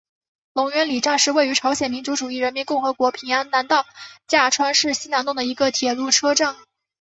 [0.53, 3.85] 龙源里站是位于朝鲜民主主义人民共和国平安南道
[4.27, 6.55] 价川市西南洞的一个铁路车站。